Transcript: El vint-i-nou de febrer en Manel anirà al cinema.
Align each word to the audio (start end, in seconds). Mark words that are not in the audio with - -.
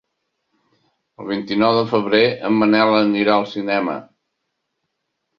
El 1.23 1.27
vint-i-nou 1.31 1.73
de 1.79 1.83
febrer 1.91 2.21
en 2.49 2.57
Manel 2.61 2.93
anirà 3.01 3.35
al 3.41 3.45
cinema. 3.51 3.99